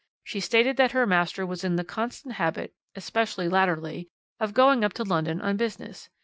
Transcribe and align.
She 0.23 0.39
stated 0.39 0.77
that 0.77 0.93
her 0.93 1.05
master 1.05 1.45
was 1.45 1.63
in 1.63 1.75
the 1.75 1.83
constant 1.83 2.33
habit 2.33 2.73
especially 2.95 3.47
latterly 3.47 4.09
of 4.39 4.55
going 4.55 4.83
up 4.83 4.93
to 4.93 5.03
London 5.03 5.39
on 5.39 5.57
business. 5.57 6.09